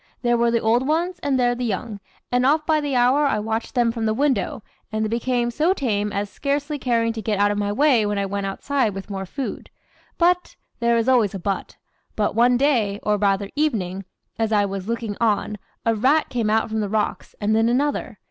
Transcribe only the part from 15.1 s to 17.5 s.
on," a rat came out from the rocks,